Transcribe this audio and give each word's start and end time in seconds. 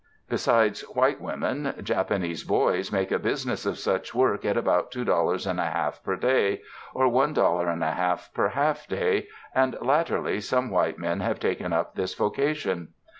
Besides 0.27 0.81
white 0.95 1.21
women, 1.21 1.75
Japanese 1.83 2.43
"boys" 2.43 2.91
make 2.91 3.11
a 3.11 3.19
business 3.19 3.67
of 3.67 3.77
such 3.77 4.15
work 4.15 4.43
at 4.45 4.57
about 4.57 4.89
two 4.91 5.05
dollars 5.05 5.45
and 5.45 5.59
a 5.59 5.65
half 5.69 6.01
per 6.03 6.15
day, 6.15 6.63
or 6.95 7.07
one 7.07 7.33
dollar 7.33 7.67
and 7.69 7.83
a 7.83 7.91
half 7.91 8.33
per 8.33 8.47
half 8.47 8.87
day, 8.87 9.27
and 9.53 9.77
latterly 9.79 10.41
some 10.41 10.71
white 10.71 10.97
men 10.97 11.19
have 11.19 11.39
taken 11.39 11.71
up 11.71 11.93
this 11.93 12.15
voca 12.15 12.55
tion. 12.55 12.87